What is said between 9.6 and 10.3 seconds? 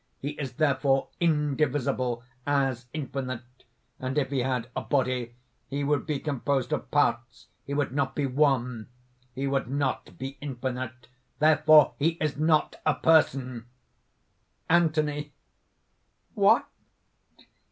not